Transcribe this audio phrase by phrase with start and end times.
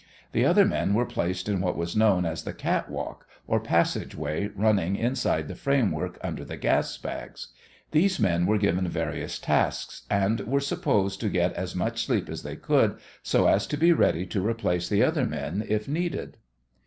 [0.31, 4.47] The other men were placed in what was known as the "cat walk" or passageway
[4.55, 7.49] running inside the framework under the gas bags.
[7.91, 12.41] These men were given various tasks and were supposed to get as much sleep as
[12.41, 16.33] they could, so as to be ready to replace the other men at need.